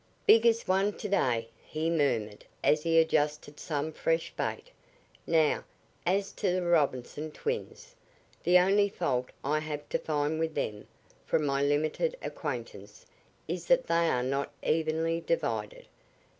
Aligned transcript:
"Biggest 0.25 0.67
one 0.67 0.91
to 0.93 1.07
day," 1.07 1.47
he 1.63 1.87
murmured 1.87 2.43
as 2.63 2.81
he 2.81 2.97
adjusted 2.97 3.59
some 3.59 3.91
fresh 3.91 4.33
bait. 4.35 4.71
"Now, 5.27 5.63
as 6.07 6.31
to 6.31 6.51
the 6.53 6.63
Robinson 6.63 7.29
twins. 7.29 7.95
The 8.41 8.57
only 8.57 8.89
fault 8.89 9.29
I 9.43 9.59
have 9.59 9.87
to 9.89 9.99
find 9.99 10.39
with 10.39 10.55
them, 10.55 10.87
from 11.27 11.45
my 11.45 11.61
limited 11.61 12.17
acquaintance, 12.23 13.05
is 13.47 13.67
that 13.67 13.85
they 13.85 14.09
are 14.09 14.23
not 14.23 14.51
evenly 14.63 15.19
divided. 15.21 15.85